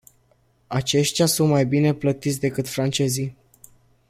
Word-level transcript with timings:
Aceștia 0.67 1.25
sunt 1.25 1.49
mai 1.49 1.65
bine 1.65 1.93
plătiți 1.93 2.39
decât 2.39 2.67
francezii. 2.67 3.37